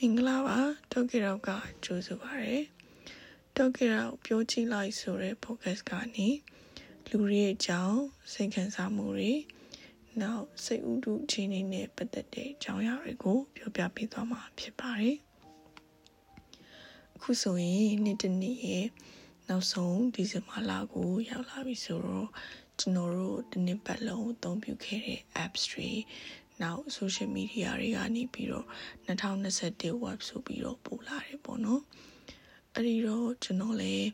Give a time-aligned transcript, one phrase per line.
[0.00, 0.58] မင်္ဂလာပါ
[0.92, 1.50] တောကေရောက်က
[1.84, 2.64] ကြိုးဆိုပါရယ်
[3.56, 6.28] တောကေရောက်ပြောကြည့်လိုက်ဆိုတဲ့ focus ကနေ
[7.08, 8.00] လူတွေရဲ့အကြောင်း
[8.32, 9.32] စိတ်ခံစားမှုတွေ
[10.20, 15.16] နောက်စိတ်ဥဒုအခြေအနေနဲ့ပတ်သက်တဲ့အကြောင်းအရာတွေကိုပြောပြပေးသွားမှာဖြစ်ပါတယ်
[17.14, 18.86] အခုဆိုရင်နေ့တစ်နေ့ရဲ့
[19.48, 22.28] နောက်ဆုံးဒီဇင်ဘာလကိုရောက်လာပြီဆိုတော့
[22.78, 25.90] ကျွန်တော်တို့ဒီနေ့ပတ်လုံးအသုံးပြုခဲ့တဲ့ apps တွေ
[26.62, 28.66] နောက် social media တွေကနေပြီးတော့
[29.06, 31.82] 2021 web ဆိုပြီးတော့ပို့လာတယ်ပေါ့နော်
[32.74, 34.08] အဲ့ဒီတော့ကျွန်တော်လည်း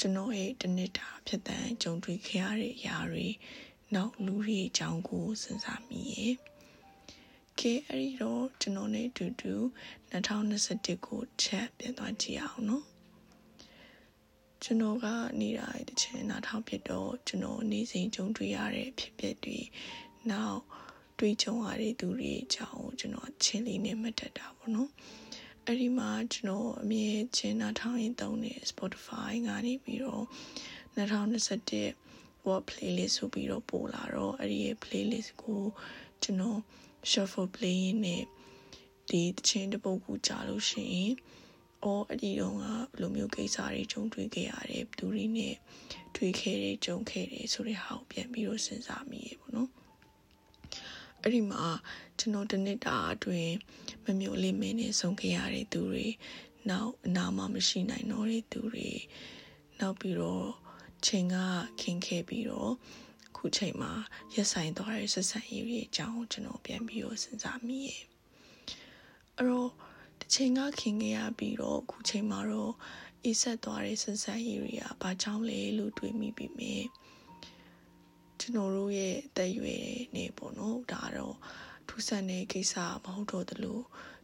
[0.00, 3.26] ကျွန်တော်ရဲ့တနစ်တာဖြစ်တဲ့ကြုံတွေ့ခဲ့ရတဲ့အရာတွေ
[3.94, 6.34] နောက်လူတွေအကြောင်းကိုစဉ်းစားမိရဲ့
[7.60, 9.54] ကဲအဲ့ဒီတော့ကျွန်တော်နဲ့အတူတူ
[10.12, 12.84] 2021ကိုချက်ပြန်သွားကြည့်အောင်နော်
[14.62, 15.06] ကျွန်တော်က
[15.40, 19.58] နေတာတချင်နားထောင်ဖြစ်တော့ကျွန်တော်နေစဉ်ကြုံတွေ့ရတဲ့ဖြစ်ပျက်တွေ
[20.30, 20.60] နောက်
[21.18, 24.90] တွေးကြုံရတဲ့သူတွေအကြောင်းကိုကျွန်တော်ချင်းလေးနဲ့မှတ်တတ်တာပေါ့နော်
[25.64, 30.24] အဲ့ဒီမှာကျွန်တော်အမြဲချင်းနားထောင်ရင်သုံးနေ Spotify ကနေပြီးတော့
[30.96, 35.62] 2021 Word playlist ဆိုပြီးတော့ပို့လာတော့အဲ့ဒီရဲ့ playlist ကို
[36.22, 36.60] ကျွန်တော်
[37.10, 38.24] shuffle play နဲ့
[39.10, 41.14] ဒီတချင်းတစ်ပုတ်ကိုကြားလို့ရှိရင်
[41.84, 45.54] အော်အဲ့ဒီတော့ကဘယ်လိုမျိုးကိစ္စတွေကြုံတွေ့ခဲ့ရတယ်ဘယ်သူတွေနဲ့
[46.16, 49.70] တွေ့ခဲ့တယ်ကြုံခဲ့တယ်ဆိုတဲ့ဟာကိုပြန်ပြီးတော့စဉ်းစားမိရေပေါ့နော်
[51.26, 51.64] အဲ့ဒီမှာ
[52.18, 53.54] ကျွန်တော်တနစ်တာအတွင်း
[54.04, 56.06] မမျိုးလေးမင်းနဲ့ဆုံခဲ့ရတဲ့သူတွေ
[56.70, 58.88] နောက်အနာမမရှိနိုင်တော့တဲ့သူတွေ
[59.80, 60.46] နောက်ပြီးတော့
[61.06, 61.36] ချိန်က
[61.80, 62.72] ခင်ခဲ့ပြီးတော့
[63.36, 63.92] ခုချိန်မှာ
[64.34, 68.02] ရက်ဆိုင်သွားတဲ့ဆက်ဆံရေးတွေအကြောင်းကျွန်တော်ပြန်ပြီးတော့စဉ်းစားမိရဲ့
[69.36, 69.70] အဲ့တော့
[70.20, 72.74] တစ်ချိန်ကခင်ခဲ့ရပြီးတော့ခုချိန်မှာတော့
[73.24, 76.84] အေးဆက်သွားတဲ့ဆက်ဆံရေးတွေကဘာကြောင့်လဲလို့တွေးမိပြီမြင်
[78.46, 79.86] ကျွန်တော်တို့ရဲ့အသက်အရွယ်
[80.16, 81.36] နေပေါ့နော်ဒါတော့
[81.88, 82.74] ထူးဆန်းတဲ့ကိစ္စ
[83.04, 83.80] မဟုတ်တော့သလို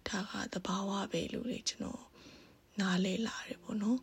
[0.08, 2.02] ဒါကသဘာဝပဲလို့လေကျွန်တော်
[2.80, 3.98] နားလဲလာတယ်ပေါ့နော်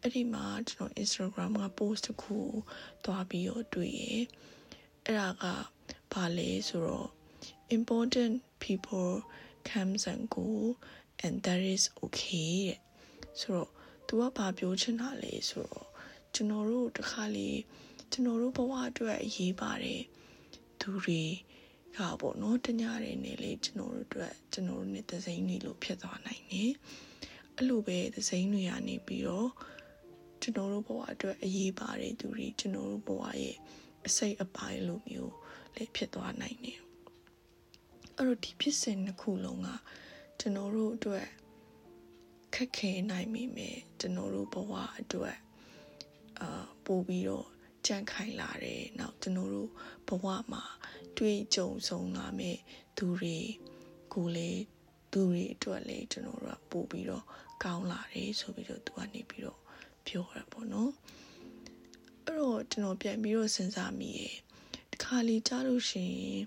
[0.00, 2.38] အဲ့ဒီမှာကျွန်တော် Instagram က post တစ်ခု
[3.04, 4.02] သွားပြီးတော့တွေ့ရ
[5.04, 5.44] အဲ့ဒါက
[6.12, 7.08] ဘာလဲဆိုတော့
[7.76, 8.34] important
[8.64, 9.10] people
[9.70, 10.48] comes and go
[11.24, 12.78] and that is okay တဲ့
[13.40, 13.70] ဆိုတော့
[14.06, 15.86] तू ကဘာပြောချင်တာလဲဆိုတော့
[16.34, 17.50] ကျွန်တော်တို့တခါလေ
[18.12, 20.02] ကျွန်တော်တို့ဘဝအတွက်အရေးပါတယ်
[20.80, 21.22] သူတွေ
[21.96, 26.72] ကပေါ့နော်တညတဲ့နေလေကျွန်တော်တို့အတွက်ကျွန်တော်တို့နဲ့သစိမ်းတွေလို့ဖြစ်သွားနိုင်တယ်
[27.56, 29.50] အဲ့လိုပဲသစိမ်းတွေကနေပြီးတော့
[30.42, 33.56] ကျွန်တော်တို့ဘဝအတွက်အရေးပါတယ်သူတွေကျွန်တော်တို့ဘဝရဲ့
[34.06, 35.34] အစိတ်အပိုင်းလိုမျိုး
[35.74, 36.78] လည်းဖြစ်သွားနိုင်တယ်
[38.16, 39.68] အဲ့တော့ဒီဖြစ်စဉ်တစ်ခုလုံးက
[40.40, 41.26] ကျွန်တော်တို့အတွက်
[42.54, 45.36] ခက်ခဲနိုင်မိမယ်ကျွန်တော်တို့ဘဝအတွက်
[46.40, 47.48] အာပို့ပြီးတော့
[47.86, 49.70] ကြံ့ခိုင်လာတယ်နောက်ကျွန်တော်တို့
[50.08, 50.64] ဘဝမှာ
[51.18, 52.56] တွေ့ကြုံဆုံးလာမဲ့
[52.96, 53.36] သူတွေ
[54.14, 54.50] ကိုလေ
[55.12, 57.24] သူတွေအတွက်လေကျွန်တော်တို့ကပို့ပြီးတော့
[57.64, 59.58] ကောင်းလာတယ်ဆိုပြီးတော့သူကနေပြီးတော့
[60.06, 60.92] ပြောရပေါ့နော်
[62.24, 64.28] အဲ့တော့ကျွန်တော်ပြန်ပြီးတော့စဉ်းစားမိရေ
[64.90, 66.44] ဒီခါလီကြားလို့ရှိရင်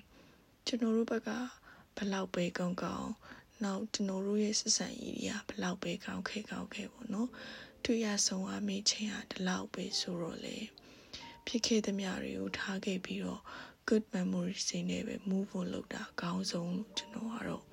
[0.66, 1.30] ကျွန်တော်တို့ဘက်က
[1.98, 3.12] ဘလောက်ပဲကောင်းကောင်း
[3.64, 7.30] နောက်ကျွန်တော်တို့ရဲ့ဆက်ဆံရေးတွေကဘလောက်ပဲကောင်းခဲ့ကောင်းခဲ့ပေါ့နော်
[7.86, 10.58] တွေ့ရဆုံးအမေချင်းဟာဒီလောက်ပဲဆိုတော့လေ
[11.48, 13.42] ဖြစ်ခဲ့သမျှတွေကိုထားခဲ့ပြီးတော့
[13.88, 17.64] good memories တွေနဲ့ပဲ move on လုပ်တာအကောင်းဆုံးလို့ကျွန်တော်ကတော့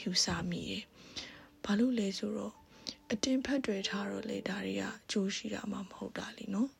[0.00, 0.84] ယူဆမိတယ်။
[1.64, 2.54] ဘာလို့လဲဆိုတော့
[3.10, 6.70] အတင်းဖက်တွေထားတော့လေဒါတွေကအကျိုးရှိတာမှမဟုတ်တာလीနော်။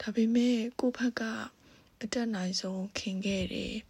[0.00, 1.22] ဒါပေမဲ့ကိုဖက်က
[2.02, 3.72] အတက်နိုင်ဆုံးခင်ခဲ့တယ်၊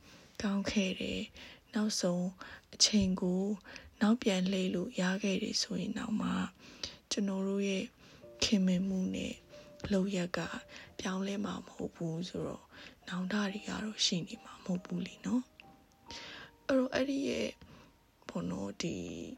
[0.42, 1.20] ကောင်းခဲ့တယ်၊
[1.74, 2.26] နောက်ဆုံး
[2.74, 3.44] အချိန်ကို
[4.00, 6.30] နောက်ပြန်လှည့်လို့ရခဲ့တယ်ဆိုရင်တော့မှ
[7.10, 7.84] ကျွန်တော်တို့ရဲ့
[8.44, 9.34] ခင်မင်မှုနဲ့
[9.92, 10.40] လောက်ရက်က
[11.00, 12.64] ပြောင်းလဲမှာမဟုတ်ဘူးဆိုတော့
[13.08, 15.42] နောင်တတွေကတော့ရှိနေမှာမဟုတ်ဘူးလीနော်
[16.66, 17.48] အဲ့တော့အဲ့ဒီရဲ့
[18.28, 18.94] ဘောနော်ဒီ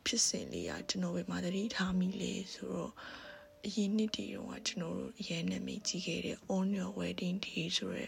[0.07, 2.93] ဖြစ်စဉ်လေးကကျွန်တော်ပဲမာသတိထားမိလေဆိုတော့
[3.67, 8.07] အရင်နှစ်တည်းတုန်းကကျွန်တော်တို့အရင်နာမည်ကြီးခဲ့တဲ့ On Your Wedding Day ဆိုရဲ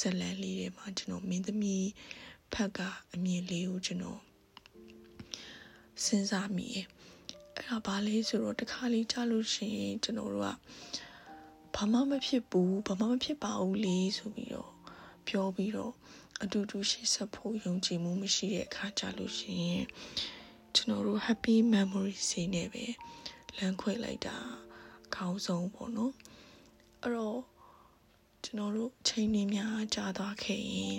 [0.00, 1.88] ဇလန်လေးတွေမှာကျွန်တော်မင်းသမီး
[2.52, 2.80] ဖက်က
[3.14, 4.20] အမြင်လေးကိုကျွန်တော်
[6.04, 6.86] စဉ်းစားမိရဲ့
[7.56, 10.50] အဲ့ဒါဘာလဲဆိုတော့တခါလေးကြားလို့ရှိရင်ကျွန်တော်တို့က
[11.76, 14.72] ဘာမှမဖြစ်ဘူးဘာမှမဖြစ်ပါဘူးလေဆိုပြီးတော့
[15.26, 15.92] ပြောပြီးတော့
[16.42, 19.86] အတူတူရှေ့ဆက်ဖို့ယုံကြည်မှုမရှိတဲ့အခါကြလို့ရှိရင်
[20.74, 22.84] ကျွန်တော်တို့ happy memories တွေနဲ့ပဲ
[23.56, 24.36] လမ်းခွဲလိုက်တာ
[25.14, 26.14] ခေါင်းဆုံးပေါ့နော်
[27.02, 27.40] အဲ့တော့
[28.44, 30.96] ကျွန်တော်တို့ချိန်နေများကြာသွားခဲ့ရင်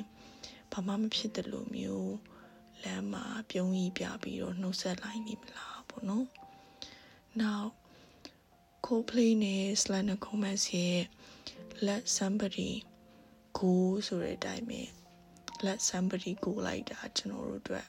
[0.71, 2.13] ဘာမှမဖြစ်တယ်လို့မျိုး
[2.83, 6.25] လမ်းမှာပြုံးကြီးပြပြီးတော့နှုတ်ဆက်လိုက်နေမလားပေါ့နော်
[7.41, 7.63] now
[8.85, 11.01] Coldplay နဲ့ Selena Gomez ရဲ့
[11.87, 12.71] Let Somebody
[13.57, 13.71] Go
[14.07, 14.81] ဆိုတဲ့အတိုင်းပဲ
[15.65, 17.87] Let Somebody Go လိုက်တာကျွန်တော်တို့အတွက်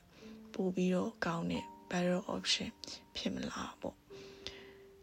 [0.53, 2.71] ပို့ပြီးတော့ကောင်းတဲ့ better option
[3.17, 3.97] ဖြစ်မလားပေါ့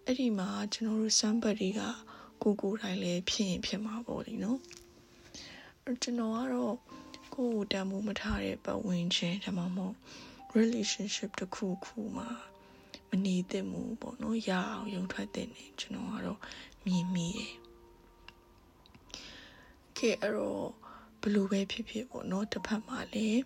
[0.05, 1.81] အဲ့ဒီမှာကျွန်တော်တို့ somebody က
[2.43, 4.59] ကိုကိုတိုင်းလည်းဖြစ်ရင်ဖြစ်မှာပေါ့လေနော်
[6.01, 6.75] ကျွန်တော်ကတော့
[7.33, 9.95] ကိုယ်ကိုတန်ဖိုးမထားတဲ့ပတ်ဝန်းကျင်ဒါမှမဟုတ်
[10.57, 12.29] relationship တစ်ခုခုမှာ
[13.11, 16.39] မနေသင့်ဘူးပေါ့နော်ရအောင်ယုံထွက်တဲ့နေကျွန်တော်ကတော့
[16.85, 17.53] မြင်မိတယ်
[19.97, 20.69] ကဲအဲ့တော့
[21.21, 23.41] ဘလို့ပဲဖြစ်ဖြစ်ပေါ့နော်တစ်ဖက်မှာလည်း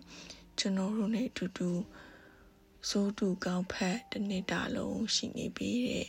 [0.58, 1.70] ကျွန်တော်တို့ ਨੇ အတူတူ
[2.88, 6.08] စိုးတူကောင်းဖက်တစ်နှစ်တာလုံးရှိနေပြီးတဲ့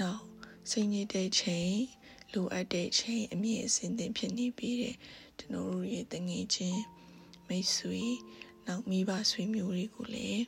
[0.00, 0.24] နောက်
[0.70, 1.74] စိတ်ညစ်တဲ့ချိန်
[2.32, 4.96] လိုအပ်တဲ့ချိန်အမြင့်အစင်းသင်ဖြစ်နေပြီးတဲ့
[5.38, 6.82] ကျွန်တော်တို့ရဲ့တငယ်ချင်း
[7.48, 8.02] မိတ်ဆွေ
[8.66, 10.42] နောက်မိဘဆွေမျိုးတွေကိုလည်း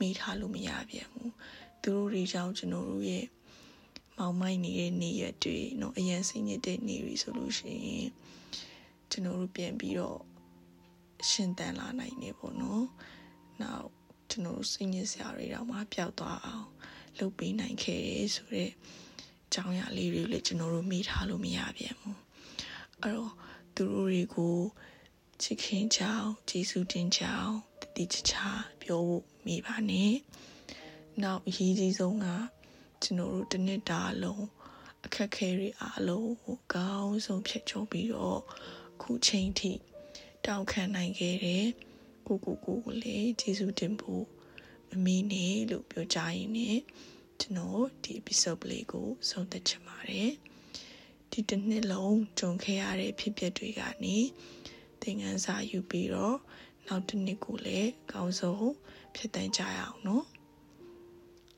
[0.00, 1.32] မိထားလို့မရပြန်ဘူး
[1.85, 3.25] သူတို့တွေကြောင့်ကျွန်တော်တို့ရဲ့
[4.17, 8.09] မောင်မိုက်နေတဲ့နေရက်တွေเนาะအရင်စိတ်ညစ်တဲ့နေတွေဆိုလို့ရှိရင်
[9.09, 10.19] ကျွန်တော်တို့ပြန်ပြီးတော့
[11.29, 12.85] ရှင်တန်လာနိုင်နေပေါ့နော်။
[13.61, 13.87] နောက်
[14.29, 16.67] ကျွန်တော်တို့စိတ်ညစ်စရာတွေတော့မှပျောက်သွားအောင်
[17.19, 18.71] လုပ်ပေးနိုင်ခဲ့တယ်ဆိုတော့
[19.47, 22.17] အကြောင်းအရာလေးတွေလည်းကျွန်တော်တို့မိထားလို့မရပြန်ဘူး။
[23.01, 23.33] အဲ့တော့
[23.75, 24.57] သူတို့တွေကို
[25.41, 28.35] ချစ်ခင်ကြောင်းကျေးဇူးတင်ကြောင်းတတိချချ
[28.81, 30.13] ပြောဖို့မိပါနဲ့။
[31.22, 32.26] နောက်အရေးကြီးဆုံးက
[33.02, 34.44] ကျွန်တော်တို့တစ်နှစ်တာအလုံး
[35.04, 38.40] အခက်ခဲတွေအလုံးကိုကောင်းဆုံးဖြတ်ကျော်ပြီးတော့
[39.02, 39.72] ခုချိန်ထိ
[40.46, 41.66] တောင်းခံနိုင်ခဲ့တယ်
[42.26, 44.24] ကိုကိုကိုကိုလည်းကျေးဇူးတင်ဖို့
[44.88, 46.78] မမီးနေလို့ပြောကြရင်းနဲ့
[47.40, 50.30] ကျွန်တော်ဒီ episode လေးကိုဆုံးသက်ချင်ပါတယ်
[51.30, 54.16] ဒီတစ်နှစ်လုံးကြုံခဲ့ရတဲ့ဖြစ်ပျက်တွေကနေ
[55.00, 56.38] သင်ခန်းစာယူပြီးတော့
[56.86, 58.70] နောက်တစ်နှစ်ကိုလည်းအကောင်းဆုံး
[59.14, 60.26] ဖြတ်တန်းကြရအောင်နော်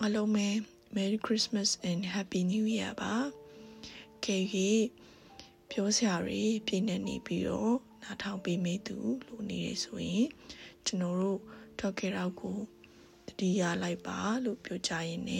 [0.02, 0.48] အားလုံးပဲ
[0.96, 3.14] Merry Christmas and Happy New Year ပါ။
[4.24, 4.84] ကေကြီး
[5.70, 10.26] ပြောစရာတွေပြည့်နေနေပြီးတော့နားထောင်ပေးမိသူလို့နေရဆိုရင်
[10.86, 11.40] ကျွန်တော်တို့
[11.78, 12.58] ထောက်ခဲ့တော့ကို
[13.26, 15.32] တတိယလိုက်ပါလို့ပြောကြရင်ね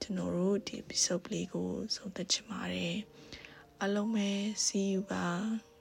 [0.00, 2.96] ကျွန်တော်တို့ဒီ episode လေးကိုဆုံးသက်ချင်ပါတယ်။
[3.80, 4.28] အားလုံးပဲ
[4.64, 5.26] see you ပါ။